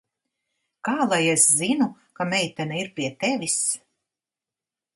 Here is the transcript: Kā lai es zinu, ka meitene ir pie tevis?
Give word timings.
Kā 0.87 0.93
lai 1.11 1.19
es 1.33 1.45
zinu, 1.59 1.87
ka 2.21 2.27
meitene 2.31 2.81
ir 2.85 2.91
pie 2.97 3.13
tevis? 3.25 3.61